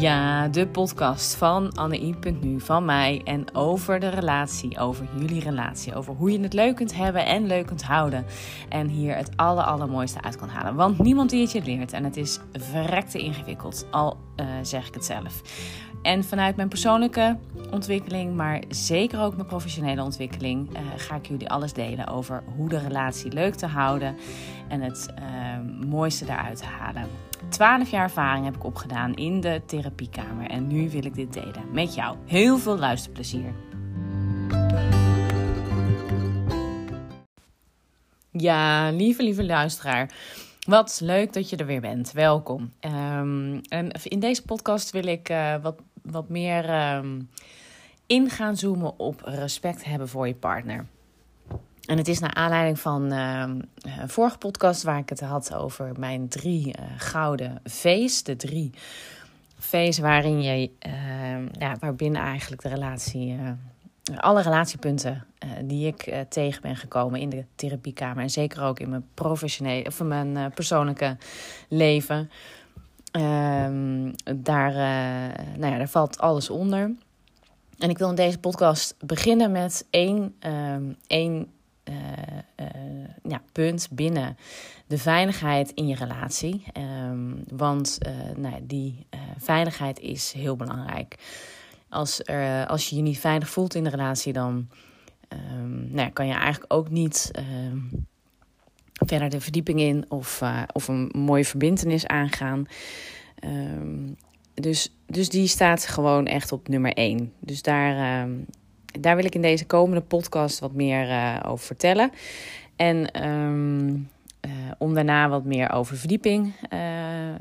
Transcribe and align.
Ja, 0.00 0.48
de 0.48 0.66
podcast 0.66 1.34
van 1.34 1.72
Anne.nu, 1.72 2.60
van 2.60 2.84
mij 2.84 3.20
en 3.24 3.54
over 3.54 4.00
de 4.00 4.08
relatie, 4.08 4.78
over 4.78 5.08
jullie 5.18 5.40
relatie, 5.40 5.94
over 5.94 6.14
hoe 6.14 6.32
je 6.32 6.40
het 6.40 6.52
leuk 6.52 6.76
kunt 6.76 6.94
hebben 6.94 7.26
en 7.26 7.46
leuk 7.46 7.66
kunt 7.66 7.82
houden. 7.82 8.24
En 8.68 8.88
hier 8.88 9.16
het 9.16 9.36
aller, 9.36 9.64
allermooiste 9.64 10.22
uit 10.22 10.36
kan 10.36 10.48
halen. 10.48 10.74
Want 10.74 10.98
niemand 10.98 11.30
die 11.30 11.40
het 11.40 11.52
je 11.52 11.62
leert 11.62 11.92
en 11.92 12.04
het 12.04 12.16
is 12.16 12.38
verrekte 12.52 13.18
ingewikkeld, 13.18 13.86
al 13.90 14.16
uh, 14.36 14.46
zeg 14.62 14.88
ik 14.88 14.94
het 14.94 15.04
zelf. 15.04 15.42
En 16.02 16.24
vanuit 16.24 16.56
mijn 16.56 16.68
persoonlijke 16.68 17.36
ontwikkeling, 17.70 18.34
maar 18.36 18.62
zeker 18.68 19.20
ook 19.20 19.34
mijn 19.34 19.48
professionele 19.48 20.02
ontwikkeling, 20.02 20.70
uh, 20.72 20.78
ga 20.96 21.14
ik 21.14 21.26
jullie 21.26 21.50
alles 21.50 21.72
delen 21.72 22.06
over 22.06 22.42
hoe 22.56 22.68
de 22.68 22.78
relatie 22.78 23.32
leuk 23.32 23.54
te 23.54 23.66
houden 23.66 24.16
en 24.68 24.80
het 24.80 25.08
uh, 25.18 25.86
mooiste 25.88 26.24
daaruit 26.24 26.58
te 26.58 26.64
halen. 26.64 27.29
12 27.50 27.90
jaar 27.90 28.02
ervaring 28.02 28.44
heb 28.44 28.56
ik 28.56 28.64
opgedaan 28.64 29.14
in 29.14 29.40
de 29.40 29.62
therapiekamer 29.66 30.50
en 30.50 30.66
nu 30.66 30.90
wil 30.90 31.04
ik 31.04 31.14
dit 31.14 31.32
delen 31.32 31.72
met 31.72 31.94
jou. 31.94 32.16
Heel 32.26 32.58
veel 32.58 32.78
luisterplezier. 32.78 33.54
Ja, 38.30 38.90
lieve, 38.90 39.22
lieve 39.22 39.44
luisteraar. 39.44 40.10
Wat 40.66 41.00
leuk 41.02 41.32
dat 41.32 41.50
je 41.50 41.56
er 41.56 41.66
weer 41.66 41.80
bent. 41.80 42.12
Welkom. 42.12 42.72
Um, 42.80 43.60
en 43.68 43.90
in 44.02 44.20
deze 44.20 44.42
podcast 44.42 44.90
wil 44.90 45.06
ik 45.06 45.30
uh, 45.30 45.54
wat, 45.62 45.80
wat 46.02 46.28
meer 46.28 46.94
um, 46.94 47.28
in 48.06 48.30
gaan 48.30 48.56
zoomen 48.56 48.98
op 48.98 49.20
respect 49.24 49.84
hebben 49.84 50.08
voor 50.08 50.26
je 50.26 50.34
partner. 50.34 50.86
En 51.90 51.96
het 51.96 52.08
is 52.08 52.18
naar 52.18 52.34
aanleiding 52.34 52.78
van 52.78 53.10
een 53.10 53.68
vorige 54.06 54.38
podcast 54.38 54.82
waar 54.82 54.98
ik 54.98 55.08
het 55.08 55.20
had 55.20 55.54
over 55.54 55.92
mijn 55.98 56.28
drie 56.28 56.66
uh, 56.66 56.84
gouden 56.96 57.60
V's. 57.64 58.22
De 58.22 58.36
drie 58.36 58.70
V's 59.58 59.98
waarin 59.98 60.42
je, 60.42 60.70
uh, 60.86 60.92
ja, 61.52 61.76
waarbinnen 61.78 62.22
eigenlijk 62.22 62.62
de 62.62 62.68
relatie, 62.68 63.38
alle 64.16 64.42
relatiepunten 64.42 65.26
die 65.64 65.86
ik 65.86 66.14
tegen 66.28 66.62
ben 66.62 66.76
gekomen 66.76 67.20
in 67.20 67.28
de 67.28 67.44
therapiekamer. 67.54 68.22
En 68.22 68.30
zeker 68.30 68.62
ook 68.62 68.80
in 68.80 68.88
mijn 68.88 69.06
professionele 69.14 69.86
of 69.86 70.02
mijn 70.02 70.52
persoonlijke 70.54 71.16
leven. 71.68 72.30
Ehm, 73.10 74.12
daar, 74.36 74.72
nou 75.58 75.72
ja, 75.72 75.78
daar 75.78 75.88
valt 75.88 76.18
alles 76.18 76.50
onder. 76.50 76.92
En 77.78 77.90
ik 77.90 77.98
wil 77.98 78.08
in 78.08 78.14
deze 78.14 78.38
podcast 78.38 78.94
beginnen 78.98 79.52
met 79.52 79.86
één, 79.90 80.34
één 81.06 81.48
uh, 81.90 82.66
uh, 82.66 83.04
ja, 83.22 83.42
punt 83.52 83.88
binnen 83.90 84.36
de 84.86 84.98
veiligheid 84.98 85.70
in 85.70 85.86
je 85.86 85.94
relatie. 85.94 86.64
Um, 87.08 87.44
want 87.48 87.98
uh, 88.06 88.36
nou, 88.36 88.54
die 88.62 89.06
veiligheid 89.38 90.00
is 90.00 90.32
heel 90.32 90.56
belangrijk. 90.56 91.14
Als, 91.88 92.26
als 92.66 92.88
je 92.88 92.96
je 92.96 93.02
niet 93.02 93.18
veilig 93.18 93.50
voelt 93.50 93.74
in 93.74 93.84
de 93.84 93.90
relatie, 93.90 94.32
dan 94.32 94.68
um, 95.28 95.88
nou, 95.92 96.10
kan 96.10 96.26
je 96.26 96.32
eigenlijk 96.32 96.72
ook 96.72 96.90
niet 96.90 97.30
um, 97.38 98.06
verder 98.92 99.30
de 99.30 99.40
verdieping 99.40 99.80
in 99.80 100.04
of, 100.08 100.42
of 100.72 100.88
een 100.88 101.10
mooie 101.16 101.44
verbindenis 101.44 102.06
aangaan. 102.06 102.66
dus, 104.54 104.94
dus 105.06 105.28
die 105.28 105.46
staat 105.46 105.86
gewoon 105.86 106.26
echt 106.26 106.52
op 106.52 106.68
nummer 106.68 106.92
één. 106.92 107.32
Dus 107.40 107.62
daar, 107.62 108.28
daar 109.00 109.16
wil 109.16 109.24
ik 109.24 109.34
in 109.34 109.42
deze 109.42 109.66
komende 109.66 110.00
podcast 110.00 110.58
wat 110.58 110.72
meer 110.72 111.08
uh, 111.08 111.40
over 111.46 111.66
vertellen. 111.66 112.12
En 112.76 113.28
um, 113.28 113.88
uh, 114.40 114.50
om 114.78 114.94
daarna 114.94 115.28
wat 115.28 115.44
meer 115.44 115.72
over 115.72 115.96
verdieping 115.96 116.46
uh, 116.46 116.78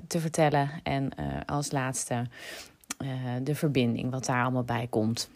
te 0.08 0.20
vertellen. 0.20 0.70
En 0.84 1.10
als 1.46 1.72
laatste 1.72 2.26
de 3.42 3.56
verbinding, 3.56 4.12
wat 4.12 4.26
daar 4.26 4.42
allemaal 4.44 4.64
bij 4.64 4.88
komt. 4.90 5.30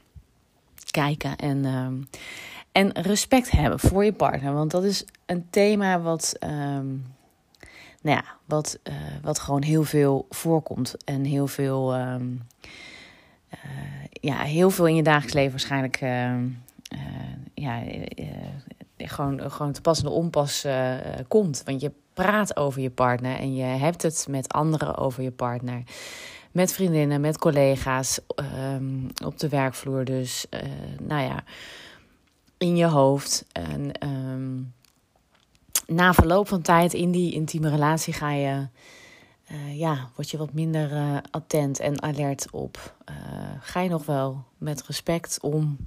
Kijken 0.91 1.35
en, 1.35 1.65
um, 1.65 2.07
en 2.71 3.01
respect 3.01 3.51
hebben 3.51 3.79
voor 3.79 4.05
je 4.05 4.13
partner. 4.13 4.53
Want 4.53 4.71
dat 4.71 4.83
is 4.83 5.05
een 5.25 5.47
thema 5.49 5.99
wat. 5.99 6.37
Um, 6.39 7.05
nou 8.01 8.17
ja, 8.17 8.23
wat, 8.45 8.79
wat 9.21 9.39
gewoon 9.39 9.61
heel 9.63 9.83
veel 9.83 10.25
voorkomt 10.29 10.95
en 11.05 11.23
heel 11.23 11.47
veel 11.47 11.95
ja, 14.11 14.37
heel 14.37 14.69
veel 14.69 14.87
in 14.87 14.95
je 14.95 15.03
dagelijks 15.03 15.33
leven 15.33 15.51
waarschijnlijk 15.51 16.01
uh, 16.01 16.35
uh, 16.37 16.49
ja, 17.53 17.83
gewoon, 18.97 19.51
gewoon 19.51 19.71
te 19.71 19.81
pas 19.81 20.03
en 20.03 20.07
onpas 20.07 20.65
komt. 21.27 21.61
Want 21.65 21.81
je 21.81 21.91
praat 22.13 22.57
over 22.57 22.81
je 22.81 22.89
partner 22.89 23.37
en 23.37 23.55
je 23.55 23.63
hebt 23.63 24.01
het 24.01 24.25
met 24.29 24.53
anderen 24.53 24.97
over 24.97 25.23
je 25.23 25.31
partner. 25.31 25.83
Met 26.51 26.73
vriendinnen, 26.73 27.21
met 27.21 27.37
collega's, 27.37 28.19
um, 28.75 29.07
op 29.25 29.39
de 29.39 29.49
werkvloer. 29.49 30.05
Dus, 30.05 30.45
nou 31.01 31.21
ja, 31.21 31.43
in 32.57 32.77
je 32.77 32.85
hoofd. 32.85 33.45
En 33.51 33.91
um, 34.09 34.73
na 35.87 36.13
verloop 36.13 36.47
van 36.47 36.61
tijd 36.61 36.93
in 36.93 37.11
die 37.11 37.33
intieme 37.33 37.69
relatie 37.69 38.13
ga 38.13 38.31
je 38.31 38.67
uh, 39.51 39.79
ja, 39.79 40.09
word 40.15 40.29
je 40.29 40.37
wat 40.37 40.53
minder 40.53 40.91
uh, 40.91 41.17
attent 41.31 41.79
en 41.79 42.01
alert 42.01 42.51
op. 42.51 42.95
Uh, 43.09 43.15
ga 43.59 43.81
je 43.81 43.89
nog 43.89 44.05
wel 44.05 44.43
met 44.57 44.83
respect 44.83 45.39
om? 45.41 45.77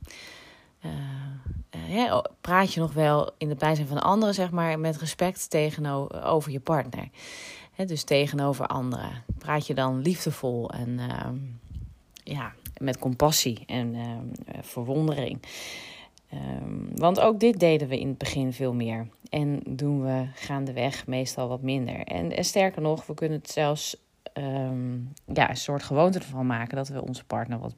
Praat 2.40 2.72
je 2.72 2.80
nog 2.80 2.92
wel 2.92 3.30
in 3.38 3.48
het 3.48 3.58
bijzijn 3.58 3.86
van 3.86 4.02
anderen, 4.02 4.34
zeg 4.34 4.50
maar, 4.50 4.78
met 4.78 4.96
respect 4.96 5.50
tegenover 5.50 6.50
je 6.50 6.60
partner? 6.60 7.08
Dus 7.86 8.04
tegenover 8.04 8.66
anderen. 8.66 9.24
Praat 9.38 9.66
je 9.66 9.74
dan 9.74 10.00
liefdevol 10.00 10.70
en 10.70 11.00
ja, 12.14 12.52
met 12.76 12.98
compassie 12.98 13.62
en 13.66 13.96
verwondering? 14.60 15.42
Want 16.94 17.20
ook 17.20 17.40
dit 17.40 17.60
deden 17.60 17.88
we 17.88 18.00
in 18.00 18.08
het 18.08 18.18
begin 18.18 18.52
veel 18.52 18.72
meer. 18.72 19.08
En 19.28 19.60
doen 19.68 20.02
we 20.02 20.26
gaandeweg 20.34 21.06
meestal 21.06 21.48
wat 21.48 21.62
minder. 21.62 21.98
En, 21.98 22.36
en 22.36 22.44
sterker 22.44 22.82
nog, 22.82 23.06
we 23.06 23.14
kunnen 23.14 23.38
het 23.38 23.50
zelfs 23.50 23.96
um, 24.34 25.12
ja, 25.34 25.50
een 25.50 25.56
soort 25.56 25.82
gewoonte 25.82 26.18
ervan 26.18 26.46
maken 26.46 26.76
dat 26.76 26.88
we 26.88 27.02
onze 27.02 27.24
partner 27.24 27.58
wat 27.58 27.74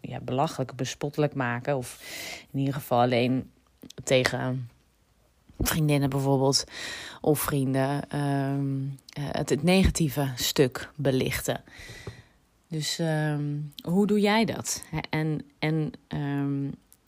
ja, 0.00 0.20
belachelijk, 0.20 0.74
bespottelijk 0.74 1.34
maken. 1.34 1.76
Of 1.76 2.00
in 2.52 2.58
ieder 2.58 2.74
geval 2.74 3.00
alleen 3.00 3.50
tegen 4.04 4.68
vriendinnen 5.58 6.10
bijvoorbeeld 6.10 6.64
of 7.20 7.40
vrienden 7.40 8.20
um, 8.20 8.98
het, 9.20 9.48
het 9.50 9.62
negatieve 9.62 10.32
stuk 10.34 10.90
belichten. 10.94 11.62
Dus 12.68 12.98
um, 12.98 13.72
hoe 13.84 14.06
doe 14.06 14.20
jij 14.20 14.44
dat? 14.44 14.84
En, 15.10 15.40
en 15.58 15.92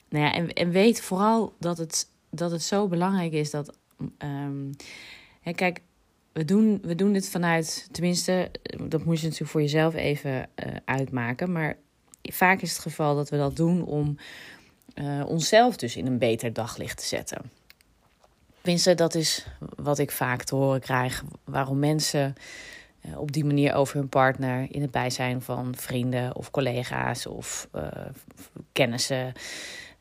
nou 0.09 0.25
ja, 0.25 0.33
en, 0.33 0.53
en 0.53 0.71
weet 0.71 1.01
vooral 1.01 1.55
dat 1.59 1.79
het, 1.79 2.09
dat 2.39 2.51
het 2.51 2.63
zo 2.63 2.89
belangrijk 2.89 3.33
is 3.33 3.51
dat. 3.51 3.77
Um, 4.19 4.71
hè, 5.41 5.53
kijk, 5.53 5.81
we 6.33 6.45
doen, 6.45 6.79
we 6.83 6.95
doen 6.95 7.13
dit 7.13 7.29
vanuit, 7.29 7.89
tenminste, 7.93 8.51
dat 8.89 9.05
moet 9.05 9.17
je 9.17 9.25
natuurlijk 9.25 9.51
voor 9.51 9.61
jezelf 9.61 9.95
even 9.95 10.33
uh, 10.33 10.77
uitmaken. 10.85 11.53
Maar 11.53 11.77
vaak 12.23 12.61
is 12.61 12.73
het 12.73 12.81
geval 12.81 13.17
dat 13.17 13.29
we 13.29 13.37
dat 13.37 13.57
doen 13.57 13.85
om 13.85 14.17
uh, 14.95 15.23
onszelf 15.27 15.77
dus 15.77 15.97
in 15.97 16.07
een 16.07 16.19
beter 16.19 16.53
daglicht 16.53 16.99
te 16.99 17.05
zetten. 17.05 17.51
Tenminste, 18.61 18.95
dat 18.95 19.15
is 19.15 19.47
wat 19.77 19.99
ik 19.99 20.11
vaak 20.11 20.43
te 20.43 20.55
horen 20.55 20.81
krijg. 20.81 21.25
Waarom 21.45 21.79
mensen 21.79 22.35
uh, 23.07 23.19
op 23.19 23.33
die 23.33 23.45
manier 23.45 23.75
over 23.75 23.97
hun 23.97 24.09
partner 24.09 24.67
in 24.71 24.83
het 24.83 24.91
bijzijn 24.91 25.43
van 25.43 25.75
vrienden 25.77 26.37
of 26.37 26.51
collega's 26.51 27.27
of 27.27 27.69
kennissen 28.73 29.33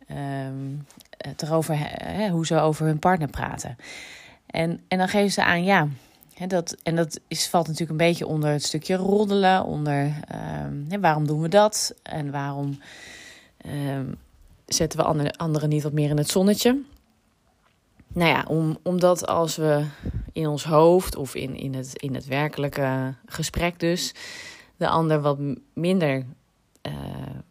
um, 0.09 0.85
het 1.25 1.41
erover, 1.41 1.75
hè, 2.03 2.29
hoe 2.29 2.45
ze 2.45 2.59
over 2.59 2.85
hun 2.85 2.99
partner 2.99 3.29
praten. 3.29 3.77
En, 4.45 4.81
en 4.87 4.97
dan 4.97 5.07
geven 5.07 5.31
ze 5.31 5.43
aan, 5.43 5.63
ja, 5.63 5.87
hè, 6.33 6.47
dat, 6.47 6.77
en 6.83 6.95
dat 6.95 7.19
is, 7.27 7.47
valt 7.47 7.67
natuurlijk 7.67 7.91
een 7.91 8.07
beetje 8.07 8.27
onder 8.27 8.49
het 8.49 8.63
stukje 8.63 8.95
roddelen, 8.95 9.63
onder 9.63 10.05
um, 10.65 10.85
hè, 10.89 10.99
waarom 10.99 11.27
doen 11.27 11.41
we 11.41 11.49
dat 11.49 11.95
en 12.03 12.31
waarom 12.31 12.79
um, 13.65 14.15
zetten 14.65 14.99
we 14.99 15.05
andere, 15.05 15.33
anderen 15.33 15.69
niet 15.69 15.83
wat 15.83 15.93
meer 15.93 16.09
in 16.09 16.17
het 16.17 16.29
zonnetje. 16.29 16.81
Nou 18.07 18.29
ja, 18.29 18.45
om, 18.47 18.77
omdat 18.83 19.27
als 19.27 19.55
we 19.55 19.85
in 20.33 20.47
ons 20.47 20.63
hoofd 20.63 21.15
of 21.15 21.35
in, 21.35 21.55
in, 21.55 21.73
het, 21.73 22.01
in 22.01 22.15
het 22.15 22.25
werkelijke 22.25 23.13
gesprek 23.25 23.79
dus 23.79 24.13
de 24.77 24.87
ander 24.87 25.21
wat 25.21 25.37
minder 25.73 26.25
uh, 26.87 26.93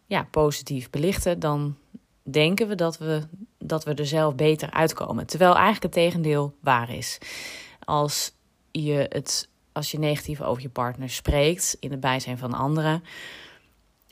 ja, 0.05 0.27
positief 0.31 0.89
belichten, 0.89 1.39
dan 1.39 1.75
denken 2.23 2.67
we 2.67 2.75
dat, 2.75 2.97
we 2.97 3.21
dat 3.67 3.83
we 3.83 3.93
er 3.93 4.05
zelf 4.05 4.35
beter 4.35 4.71
uitkomen. 4.71 5.27
Terwijl 5.27 5.53
eigenlijk 5.53 5.83
het 5.83 5.91
tegendeel 5.91 6.55
waar 6.59 6.89
is. 6.89 7.17
Als 7.79 8.33
je, 8.71 9.05
het, 9.09 9.49
als 9.71 9.91
je 9.91 9.99
negatief 9.99 10.41
over 10.41 10.61
je 10.61 10.69
partner 10.69 11.09
spreekt 11.09 11.77
in 11.79 11.91
het 11.91 11.99
bijzijn 11.99 12.37
van 12.37 12.53
anderen. 12.53 13.03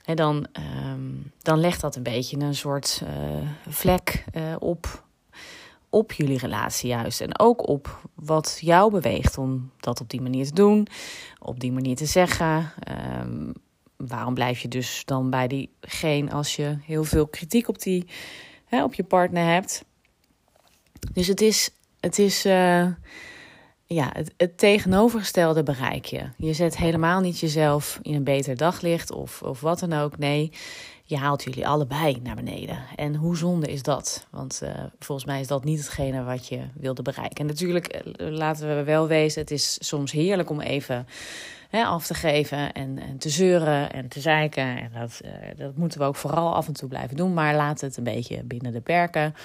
En 0.03 0.15
dan, 0.15 0.47
um, 0.91 1.31
dan 1.41 1.59
legt 1.59 1.81
dat 1.81 1.95
een 1.95 2.03
beetje 2.03 2.39
een 2.39 2.55
soort 2.55 3.01
uh, 3.03 3.49
vlek 3.67 4.23
uh, 4.33 4.55
op, 4.59 5.03
op 5.89 6.11
jullie 6.11 6.37
relatie 6.37 6.89
juist. 6.89 7.21
En 7.21 7.39
ook 7.39 7.67
op 7.67 8.09
wat 8.13 8.57
jou 8.61 8.91
beweegt 8.91 9.37
om 9.37 9.71
dat 9.79 10.01
op 10.01 10.09
die 10.09 10.21
manier 10.21 10.45
te 10.45 10.53
doen, 10.53 10.87
op 11.39 11.59
die 11.59 11.71
manier 11.71 11.95
te 11.95 12.05
zeggen. 12.05 12.71
Um, 13.21 13.53
waarom 13.97 14.33
blijf 14.33 14.59
je 14.59 14.67
dus 14.67 15.01
dan 15.05 15.29
bij 15.29 15.47
diegene 15.47 16.31
als 16.31 16.55
je 16.55 16.77
heel 16.81 17.03
veel 17.03 17.27
kritiek 17.27 17.67
op, 17.67 17.81
die, 17.81 18.05
op 18.81 18.93
je 18.93 19.03
partner 19.03 19.53
hebt? 19.53 19.83
Dus 21.13 21.27
het 21.27 21.41
is, 21.41 21.69
het 21.99 22.19
is 22.19 22.45
uh, 22.45 22.87
ja, 23.85 24.09
het, 24.13 24.33
het, 24.37 24.57
tegenovergestelde 24.57 25.63
bereik 25.63 26.05
je. 26.05 26.29
Je 26.37 26.53
zet 26.53 26.77
helemaal 26.77 27.19
niet 27.19 27.39
jezelf 27.39 27.99
in 28.01 28.13
een 28.13 28.23
beter 28.23 28.57
daglicht 28.57 29.11
of, 29.11 29.41
of 29.41 29.61
wat 29.61 29.79
dan 29.79 29.93
ook. 29.93 30.17
Nee, 30.17 30.51
je 31.03 31.17
haalt 31.17 31.43
jullie 31.43 31.67
allebei 31.67 32.19
naar 32.23 32.35
beneden. 32.35 32.83
En 32.95 33.15
hoe 33.15 33.37
zonde 33.37 33.67
is 33.67 33.83
dat? 33.83 34.27
Want 34.29 34.59
uh, 34.63 34.69
volgens 34.99 35.27
mij 35.27 35.39
is 35.39 35.47
dat 35.47 35.63
niet 35.63 35.79
hetgene 35.79 36.23
wat 36.23 36.47
je 36.47 36.59
wilde 36.73 37.01
bereiken. 37.01 37.37
En 37.37 37.45
natuurlijk, 37.45 37.87
eh, 37.87 38.27
laten 38.29 38.77
we 38.77 38.83
wel 38.83 39.07
wezen, 39.07 39.41
het 39.41 39.51
is 39.51 39.77
soms 39.87 40.11
heerlijk 40.11 40.49
om 40.49 40.61
even 40.61 41.07
hè, 41.77 41.85
af 41.85 42.05
te 42.05 42.13
geven 42.13 42.73
en, 42.73 42.99
en, 42.99 43.17
te 43.17 43.29
zeuren 43.29 43.91
en 43.91 44.07
te 44.07 44.19
zeiken. 44.19 44.63
En 44.63 44.91
dat, 44.99 45.21
uh, 45.25 45.31
dat 45.55 45.75
moeten 45.77 45.99
we 45.99 46.05
ook 46.05 46.15
vooral 46.15 46.55
af 46.55 46.67
en 46.67 46.73
toe 46.73 46.89
blijven 46.89 47.15
doen. 47.15 47.33
Maar 47.33 47.55
laat 47.55 47.81
het 47.81 47.97
een 47.97 48.03
beetje 48.03 48.43
binnen 48.43 48.71
de 48.71 48.81
perken. 48.81 49.35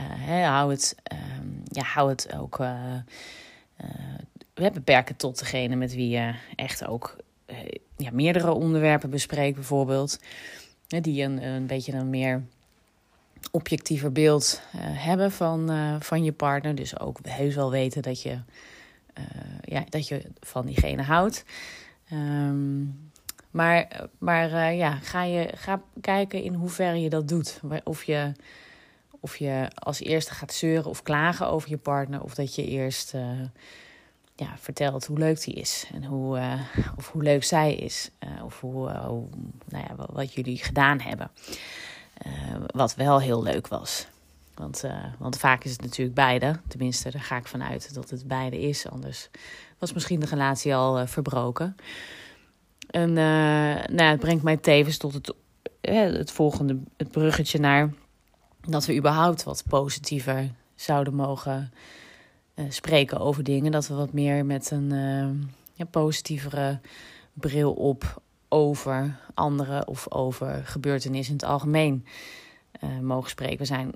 Hè, 0.00 0.42
hou, 0.42 0.70
het, 0.70 0.96
ehm, 1.02 1.48
ja, 1.64 1.82
hou 1.82 2.10
het 2.10 2.34
ook. 2.36 2.56
we 4.54 4.70
beperken 4.72 5.16
tot 5.16 5.38
degene 5.38 5.76
met 5.76 5.94
wie 5.94 6.08
je 6.08 6.34
echt 6.56 6.86
ook 6.86 7.16
ja, 7.96 8.10
meerdere 8.12 8.52
onderwerpen 8.52 9.10
bespreekt, 9.10 9.54
bijvoorbeeld. 9.54 10.18
Die 10.86 11.22
een, 11.22 11.42
een 11.44 11.66
beetje 11.66 11.92
een 11.92 12.10
meer 12.10 12.42
objectiever 13.50 14.12
beeld 14.12 14.62
hebben 14.76 15.32
van, 15.32 15.70
van 16.00 16.24
je 16.24 16.32
partner. 16.32 16.74
Dus 16.74 16.98
ook 16.98 17.18
heus 17.22 17.54
wel 17.54 17.70
weten 17.70 18.02
dat 18.02 18.22
je, 18.22 18.38
uh, 19.18 19.24
ja, 19.60 19.84
dat 19.88 20.08
je 20.08 20.22
van 20.40 20.66
diegene 20.66 21.02
houdt. 21.02 21.44
Um, 22.12 23.10
maar 23.50 24.08
maar 24.18 24.74
ja, 24.74 24.90
ga, 24.94 25.22
je, 25.22 25.50
ga 25.54 25.82
kijken 26.00 26.42
in 26.42 26.54
hoeverre 26.54 27.00
je 27.00 27.08
dat 27.08 27.28
doet. 27.28 27.60
Of 27.84 28.04
je, 28.04 28.32
of 29.20 29.36
je 29.36 29.70
als 29.74 30.00
eerste 30.00 30.34
gaat 30.34 30.52
zeuren 30.52 30.90
of 30.90 31.02
klagen 31.02 31.48
over 31.48 31.68
je 31.68 31.76
partner. 31.76 32.22
Of 32.22 32.34
dat 32.34 32.54
je 32.54 32.66
eerst 32.66 33.12
ja, 34.36 34.56
vertelt 34.58 35.06
hoe 35.06 35.18
leuk 35.18 35.44
die 35.44 35.54
is. 35.54 35.86
En 35.92 36.04
hoe, 36.04 36.58
of 36.96 37.10
hoe 37.10 37.22
leuk 37.22 37.44
zij 37.44 37.74
is. 37.74 38.10
Of 38.44 38.60
hoe, 38.60 38.90
hoe, 38.90 39.28
nou 39.68 39.84
ja, 39.88 40.06
wat 40.12 40.34
jullie 40.34 40.58
gedaan 40.58 41.00
hebben. 41.00 41.30
wat 42.66 42.94
wel 42.94 43.20
heel 43.20 43.42
leuk 43.42 43.68
was. 43.68 44.06
Want, 44.54 44.84
want 45.18 45.38
vaak 45.38 45.64
is 45.64 45.72
het 45.72 45.82
natuurlijk 45.82 46.16
beide. 46.16 46.60
Tenminste, 46.68 47.10
daar 47.10 47.22
ga 47.22 47.36
ik 47.36 47.46
vanuit 47.46 47.94
dat 47.94 48.10
het 48.10 48.26
beide 48.26 48.60
is. 48.60 48.88
Anders 48.88 49.30
was 49.78 49.92
misschien 49.92 50.20
de 50.20 50.26
relatie 50.26 50.74
al 50.74 51.06
verbroken. 51.06 51.76
En 52.90 53.12
nou, 53.12 54.02
het 54.02 54.20
brengt 54.20 54.42
mij 54.42 54.56
tevens 54.56 54.96
tot 54.96 55.14
het, 55.14 55.34
het 56.16 56.30
volgende 56.30 56.78
het 56.96 57.10
bruggetje 57.10 57.58
naar 57.58 57.92
dat 58.60 58.86
we 58.86 58.96
überhaupt 58.96 59.42
wat 59.42 59.64
positiever 59.68 60.50
zouden 60.74 61.14
mogen 61.14 61.72
spreken 62.68 63.18
over 63.18 63.42
dingen. 63.42 63.72
Dat 63.72 63.88
we 63.88 63.94
wat 63.94 64.12
meer 64.12 64.46
met 64.46 64.70
een 64.70 64.88
ja, 65.74 65.84
positievere 65.84 66.80
bril 67.32 67.72
op 67.72 68.22
over 68.48 69.18
anderen 69.34 69.88
of 69.88 70.10
over 70.10 70.62
gebeurtenissen 70.64 71.34
in 71.34 71.40
het 71.40 71.48
algemeen 71.48 72.06
mogen 73.00 73.30
spreken. 73.30 73.58
We 73.58 73.64
zijn 73.64 73.92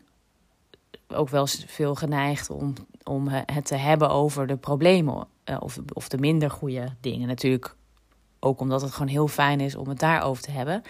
ook 1.08 1.28
wel 1.28 1.46
veel 1.46 1.94
geneigd 1.94 2.50
om, 2.50 2.74
om 3.04 3.28
het 3.28 3.66
te 3.66 3.76
hebben 3.76 4.10
over 4.10 4.46
de 4.46 4.56
problemen 4.56 5.26
of, 5.60 5.78
of 5.92 6.08
de 6.08 6.18
minder 6.18 6.50
goede 6.50 6.88
dingen. 7.00 7.28
Natuurlijk 7.28 7.76
ook 8.40 8.60
omdat 8.60 8.82
het 8.82 8.92
gewoon 8.92 9.08
heel 9.08 9.28
fijn 9.28 9.60
is 9.60 9.74
om 9.74 9.88
het 9.88 9.98
daarover 9.98 10.42
te 10.42 10.50
hebben. 10.50 10.82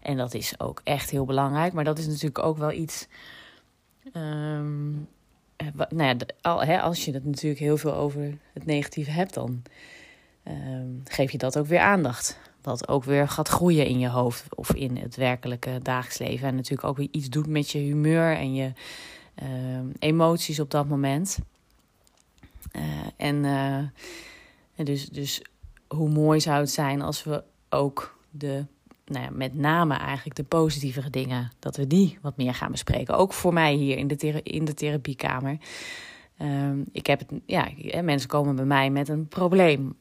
En 0.00 0.16
dat 0.16 0.34
is 0.34 0.60
ook 0.60 0.80
echt 0.84 1.10
heel 1.10 1.24
belangrijk. 1.24 1.72
Maar 1.72 1.84
dat 1.84 1.98
is 1.98 2.06
natuurlijk 2.06 2.38
ook 2.38 2.58
wel 2.58 2.72
iets 2.72 3.08
um, 4.12 5.08
eh, 5.56 5.66
nou 5.88 6.16
ja, 6.66 6.80
als 6.80 7.04
je 7.04 7.12
het 7.12 7.24
natuurlijk 7.24 7.60
heel 7.60 7.76
veel 7.76 7.94
over 7.94 8.38
het 8.52 8.66
negatieve 8.66 9.10
hebt, 9.10 9.34
dan 9.34 9.62
ehm, 10.42 10.88
geef 11.04 11.32
je 11.32 11.38
dat 11.38 11.58
ook 11.58 11.66
weer 11.66 11.80
aandacht. 11.80 12.38
Wat 12.62 12.88
ook 12.88 13.04
weer 13.04 13.28
gaat 13.28 13.48
groeien 13.48 13.86
in 13.86 13.98
je 13.98 14.08
hoofd 14.08 14.54
of 14.54 14.74
in 14.74 14.96
het 14.96 15.16
werkelijke 15.16 15.78
dagelijks 15.82 16.18
leven. 16.18 16.48
En 16.48 16.54
natuurlijk 16.54 16.88
ook 16.88 16.96
weer 16.96 17.08
iets 17.10 17.28
doet 17.28 17.46
met 17.46 17.70
je 17.70 17.78
humeur 17.78 18.36
en 18.36 18.54
je 18.54 18.72
ehm, 19.34 19.86
emoties 19.98 20.60
op 20.60 20.70
dat 20.70 20.88
moment. 20.88 21.38
Uh, 22.76 22.82
en 23.16 23.44
uh, 23.44 24.86
dus, 24.86 25.08
dus 25.08 25.42
hoe 25.88 26.08
mooi 26.08 26.40
zou 26.40 26.60
het 26.60 26.70
zijn 26.70 27.02
als 27.02 27.24
we 27.24 27.42
ook 27.68 28.18
de 28.30 28.66
nou 29.06 29.24
ja, 29.24 29.30
met 29.32 29.54
name 29.54 29.94
eigenlijk 29.94 30.36
de 30.36 30.44
positievere 30.44 31.10
dingen, 31.10 31.52
dat 31.58 31.76
we 31.76 31.86
die 31.86 32.18
wat 32.22 32.36
meer 32.36 32.54
gaan 32.54 32.70
bespreken. 32.70 33.16
Ook 33.16 33.32
voor 33.32 33.52
mij 33.52 33.74
hier 33.74 33.96
in 33.96 34.06
de, 34.06 34.42
in 34.42 34.64
de 34.64 34.74
therapiekamer. 34.74 35.58
Um, 36.38 36.84
ik 36.92 37.06
heb 37.06 37.18
het, 37.18 37.40
ja, 37.46 37.68
mensen 38.02 38.28
komen 38.28 38.56
bij 38.56 38.64
mij 38.64 38.90
met 38.90 39.08
een 39.08 39.28
probleem. 39.28 39.96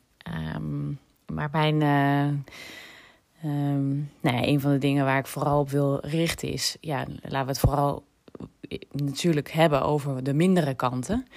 Um, 0.56 1.00
maar 1.33 1.50
mijn, 1.51 1.81
um, 3.45 4.09
een 4.21 4.62
van 4.62 4.71
de 4.71 4.77
dingen 4.77 5.06
waar 5.06 5.18
ik 5.18 5.27
vooral 5.27 5.59
op 5.59 5.69
wil 5.69 6.00
richten 6.01 6.51
is, 6.51 6.77
ja, 6.81 7.06
laten 7.21 7.45
we 7.45 7.51
het 7.51 7.59
vooral 7.59 8.03
natuurlijk 8.91 9.51
hebben 9.51 9.81
over 9.81 10.24
de 10.24 10.33
mindere 10.33 10.74
kanten. 10.74 11.27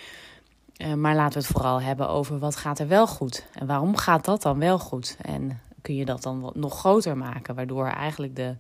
Uh, 0.77 0.95
maar 0.95 1.15
laten 1.15 1.39
we 1.39 1.47
het 1.47 1.57
vooral 1.57 1.81
hebben 1.81 2.09
over 2.09 2.39
wat 2.39 2.57
gaat 2.57 2.79
er 2.79 2.89
wel 2.89 3.07
goed 3.07 3.47
en 3.53 3.67
waarom 3.67 3.97
gaat 3.97 4.25
dat 4.25 4.43
dan 4.43 4.59
wel 4.59 4.79
goed 4.79 5.17
en 5.21 5.61
kun 5.83 5.95
je 5.95 6.05
dat 6.05 6.23
dan 6.23 6.53
nog 6.55 6.79
groter 6.79 7.17
maken, 7.17 7.55
waardoor 7.55 7.87
eigenlijk 7.87 8.37
de 8.37 8.57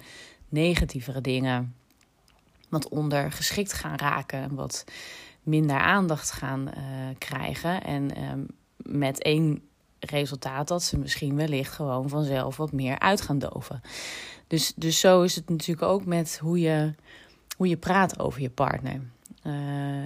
negatievere 0.48 1.20
dingen 1.20 1.74
wat 2.68 2.88
ondergeschikt 2.88 3.72
gaan 3.72 3.96
raken, 3.96 4.54
wat 4.54 4.84
minder 5.42 5.78
aandacht 5.78 6.30
gaan 6.32 6.68
uh, 6.68 6.74
krijgen. 7.18 7.82
En 7.84 8.22
um, 8.30 8.46
met 8.76 9.22
één 9.22 9.62
resultaat 10.00 10.68
dat 10.68 10.82
ze 10.82 10.98
misschien 10.98 11.36
wellicht 11.36 11.72
gewoon 11.72 12.08
vanzelf 12.08 12.56
wat 12.56 12.72
meer 12.72 12.98
uit 12.98 13.20
gaan 13.20 13.38
doven. 13.38 13.80
Dus, 14.46 14.72
dus 14.76 15.00
zo 15.00 15.22
is 15.22 15.34
het 15.34 15.48
natuurlijk 15.48 15.88
ook 15.88 16.04
met 16.04 16.38
hoe 16.42 16.60
je, 16.60 16.94
hoe 17.56 17.68
je 17.68 17.76
praat 17.76 18.18
over 18.18 18.40
je 18.40 18.50
partner. 18.50 19.00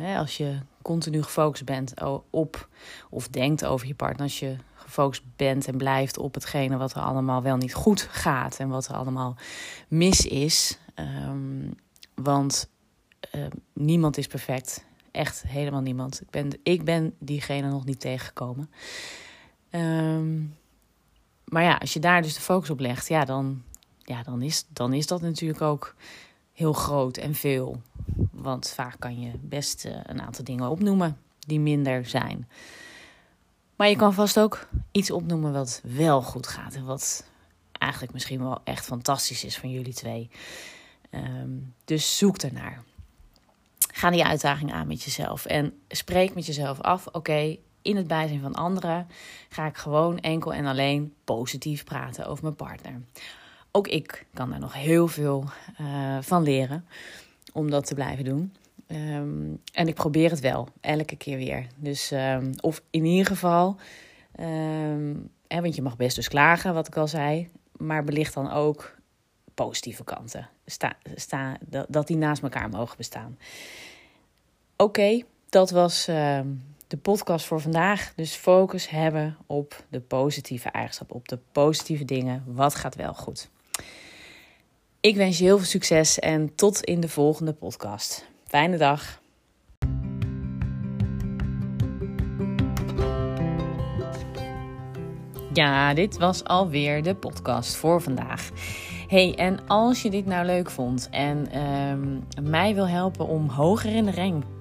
Hè, 0.01 0.19
als 0.19 0.37
je 0.37 0.59
continu 0.83 1.23
gefocust 1.23 1.65
bent 1.65 1.95
op 2.31 2.69
of 3.11 3.29
denkt 3.29 3.65
over 3.65 3.87
je 3.87 3.95
partner, 3.95 4.23
als 4.23 4.39
je 4.39 4.57
gefocust 4.75 5.23
bent 5.37 5.67
en 5.67 5.77
blijft 5.77 6.19
op 6.19 6.35
hetgene 6.35 6.77
wat 6.77 6.95
er 6.95 7.01
allemaal 7.01 7.43
wel 7.43 7.57
niet 7.57 7.75
goed 7.75 8.01
gaat 8.01 8.59
en 8.59 8.69
wat 8.69 8.87
er 8.87 8.95
allemaal 8.95 9.37
mis 9.89 10.27
is. 10.27 10.79
Um, 10.95 11.75
want 12.15 12.71
uh, 13.35 13.47
niemand 13.73 14.19
is 14.19 14.27
perfect. 14.27 14.85
Echt 15.11 15.43
helemaal 15.47 15.81
niemand. 15.81 16.21
Ik 16.21 16.31
ben, 16.31 16.51
ik 16.63 16.85
ben 16.85 17.15
diegene 17.19 17.69
nog 17.69 17.85
niet 17.85 18.01
tegengekomen. 18.01 18.71
Um, 19.71 20.57
maar 21.45 21.63
ja, 21.63 21.75
als 21.75 21.93
je 21.93 22.01
daar 22.01 22.23
dus 22.23 22.35
de 22.35 22.41
focus 22.41 22.71
op 22.71 22.81
legt, 22.81 23.09
ja, 23.09 23.25
dan, 23.25 23.63
ja, 23.99 24.23
dan, 24.23 24.43
is, 24.43 24.65
dan 24.69 24.93
is 24.93 25.07
dat 25.07 25.21
natuurlijk 25.21 25.63
ook 25.63 25.95
heel 26.61 26.73
groot 26.73 27.17
en 27.17 27.35
veel. 27.35 27.83
Want 28.31 28.69
vaak 28.69 28.97
kan 28.99 29.21
je 29.21 29.31
best 29.41 29.85
uh, 29.85 29.93
een 30.03 30.21
aantal 30.23 30.45
dingen 30.45 30.69
opnoemen 30.69 31.19
die 31.39 31.61
minder 31.61 32.07
zijn. 32.07 32.49
Maar 33.77 33.89
je 33.89 33.97
kan 33.97 34.15
vast 34.15 34.39
ook 34.39 34.69
iets 34.91 35.11
opnoemen 35.11 35.53
wat 35.53 35.81
wel 35.85 36.23
goed 36.23 36.47
gaat. 36.47 36.75
En 36.75 36.85
wat 36.85 37.25
eigenlijk 37.73 38.13
misschien 38.13 38.41
wel 38.41 38.61
echt 38.65 38.85
fantastisch 38.85 39.45
is 39.45 39.59
van 39.59 39.71
jullie 39.71 39.95
twee. 39.95 40.31
Um, 41.11 41.75
dus 41.85 42.19
zoek 42.19 42.37
ernaar. 42.37 42.83
Ga 43.93 44.11
die 44.11 44.25
uitdaging 44.25 44.73
aan 44.73 44.87
met 44.87 45.03
jezelf. 45.03 45.47
En 45.47 45.73
spreek 45.89 46.35
met 46.35 46.47
jezelf 46.47 46.81
af: 46.81 47.07
oké, 47.07 47.57
in 47.83 47.97
het 47.97 48.07
bijzijn 48.07 48.41
van 48.41 48.55
anderen 48.55 49.07
ga 49.49 49.67
ik 49.67 49.77
gewoon 49.77 50.19
enkel 50.19 50.53
en 50.53 50.67
alleen 50.67 51.15
positief 51.25 51.85
praten 51.85 52.27
over 52.27 52.43
mijn 52.45 52.57
partner. 52.57 53.01
Ook 53.73 53.89
ik 53.89 54.27
kan 54.35 54.51
daar 54.51 54.61
nog 54.61 54.75
heel 54.75 55.09
veel 55.09 55.45
uh, 55.81 56.19
van 56.21 56.43
leren 56.43 56.87
om 57.53 57.71
dat 57.71 57.87
te 57.87 57.95
blijven 57.95 58.25
doen. 58.25 58.55
Um, 58.87 59.61
en 59.73 59.89
ik 59.89 59.95
probeer 59.95 60.31
het 60.31 60.41
wel, 60.41 60.69
elke 60.81 61.17
keer 61.17 61.37
weer. 61.37 61.67
Dus, 61.77 62.11
um, 62.11 62.53
of 62.61 62.83
in 62.91 63.05
ieder 63.05 63.27
geval, 63.27 63.77
um, 64.41 65.31
hè, 65.47 65.61
want 65.61 65.75
je 65.75 65.83
mag 65.83 65.97
best 65.97 66.17
dus 66.17 66.29
klagen, 66.29 66.75
wat 66.75 66.87
ik 66.87 66.97
al 66.97 67.09
zei. 67.09 67.49
Maar 67.77 68.05
belicht 68.05 68.35
dan 68.35 68.51
ook 68.51 68.97
positieve 69.55 70.05
kanten. 70.05 70.49
Sta, 70.67 70.97
sta, 71.15 71.57
dat, 71.89 72.07
die 72.07 72.17
naast 72.17 72.43
elkaar 72.43 72.69
mogen 72.69 72.97
bestaan. 72.97 73.39
Oké, 74.77 75.23
dat 75.49 75.71
was 75.71 76.05
de 76.87 76.97
podcast 77.03 77.47
voor 77.47 77.61
vandaag. 77.61 78.13
Dus 78.17 78.35
focus 78.35 78.89
hebben 78.89 79.37
op 79.47 79.85
de 79.89 80.01
positieve 80.01 80.69
eigenschappen, 80.69 81.17
op 81.17 81.29
de 81.29 81.39
positieve 81.53 82.05
dingen. 82.05 82.45
Wat 82.47 82.75
gaat 82.75 82.95
wel 82.95 83.15
goed? 83.15 83.51
Ik 85.01 85.17
wens 85.17 85.39
je 85.39 85.45
heel 85.45 85.57
veel 85.57 85.67
succes 85.67 86.19
en 86.19 86.55
tot 86.55 86.81
in 86.81 87.01
de 87.01 87.09
volgende 87.09 87.53
podcast. 87.53 88.29
Fijne 88.47 88.77
dag. 88.77 89.21
Ja, 95.53 95.95
dit 95.95 96.19
was 96.19 96.45
alweer 96.45 97.03
de 97.03 97.15
podcast 97.15 97.77
voor 97.77 98.03
vandaag. 98.03 98.51
Hey, 99.09 99.35
en 99.35 99.67
als 99.67 100.03
je 100.03 100.11
dit 100.11 100.27
nou 100.27 100.47
leuk 100.47 100.71
vond 100.71 101.09
en 101.11 101.51
ehm, 101.51 102.49
mij 102.51 102.75
wil 102.75 102.89
helpen 102.89 103.27
om 103.27 103.49
hoger 103.49 103.95
in 103.95 104.05
de 104.05 104.11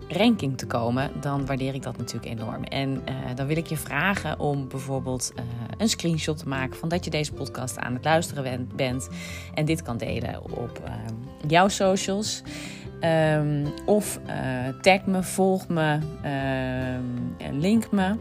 ranking 0.10 0.58
te 0.58 0.66
komen, 0.66 1.12
dan 1.22 1.46
waardeer 1.46 1.74
ik 1.74 1.84
dat 1.84 1.98
natuurlijk 1.98 2.40
enorm. 2.40 2.64
En 2.64 2.90
uh, 2.90 3.16
dan 3.36 3.48
wil 3.48 3.58
ik 3.58 3.68
je 3.68 3.78
vragen 3.78 4.40
om 4.40 4.68
bijvoorbeeld 4.68 5.32
uh, 5.36 5.44
een 5.78 5.90
screenshot 5.90 6.38
te 6.38 6.48
maken 6.48 6.78
van 6.78 6.90
dat 6.90 7.06
je 7.06 7.12
deze 7.12 7.34
podcast 7.34 7.78
aan 7.78 7.94
het 7.94 8.04
luisteren 8.04 8.68
bent 8.76 9.10
en 9.54 9.66
dit 9.66 9.82
kan 9.82 9.98
delen 9.98 10.44
op 10.44 10.82
uh, 10.86 10.94
jouw 11.48 11.68
socials. 11.68 12.42
Um, 13.36 13.66
of 13.86 14.20
tag 14.82 15.06
me, 15.06 15.24
volg 15.24 15.68
me, 15.68 16.00
link 17.52 17.92
me. 17.92 18.16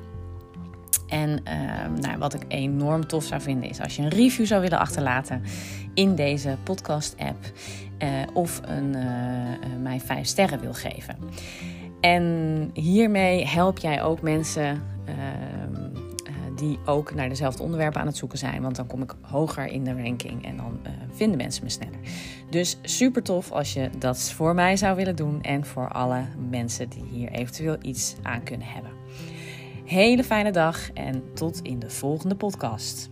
En 1.06 1.30
uh, 1.30 2.00
nou, 2.00 2.18
wat 2.18 2.34
ik 2.34 2.44
enorm 2.48 3.06
tof 3.06 3.24
zou 3.24 3.40
vinden 3.40 3.68
is 3.68 3.80
als 3.80 3.96
je 3.96 4.02
een 4.02 4.08
review 4.08 4.46
zou 4.46 4.60
willen 4.60 4.78
achterlaten 4.78 5.42
in 5.94 6.14
deze 6.14 6.56
podcast-app. 6.62 7.38
Of 8.32 8.60
een, 8.64 8.96
uh, 8.96 9.82
mij 9.82 10.00
vijf 10.00 10.26
sterren 10.26 10.60
wil 10.60 10.74
geven. 10.74 11.16
En 12.00 12.70
hiermee 12.74 13.46
help 13.46 13.78
jij 13.78 14.02
ook 14.02 14.22
mensen 14.22 14.82
ehm, 15.04 15.88
die 16.56 16.78
ook 16.84 17.14
naar 17.14 17.28
dezelfde 17.28 17.62
onderwerpen 17.62 18.00
aan 18.00 18.06
het 18.06 18.16
zoeken 18.16 18.38
zijn. 18.38 18.62
Want 18.62 18.76
dan 18.76 18.86
kom 18.86 19.02
ik 19.02 19.14
hoger 19.20 19.66
in 19.66 19.84
de 19.84 20.02
ranking 20.02 20.44
en 20.44 20.56
dan 20.56 20.80
vinden 21.12 21.36
mensen 21.36 21.64
me 21.64 21.70
sneller. 21.70 21.98
Dus 22.50 22.78
super 22.82 23.22
tof 23.22 23.52
als 23.52 23.72
je 23.72 23.90
dat 23.98 24.30
voor 24.30 24.54
mij 24.54 24.76
zou 24.76 24.96
willen 24.96 25.16
doen 25.16 25.42
en 25.42 25.64
voor 25.64 25.88
alle 25.88 26.24
mensen 26.50 26.88
die 26.88 27.04
hier 27.04 27.30
eventueel 27.30 27.76
iets 27.82 28.16
aan 28.22 28.42
kunnen 28.42 28.66
hebben. 28.66 28.90
Hele 29.84 30.24
fijne 30.24 30.52
dag 30.52 30.92
en 30.92 31.22
tot 31.34 31.60
in 31.62 31.78
de 31.78 31.90
volgende 31.90 32.34
podcast. 32.34 33.10